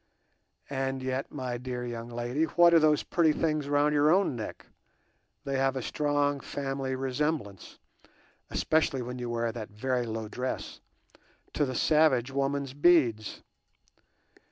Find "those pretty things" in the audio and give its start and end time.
2.79-3.69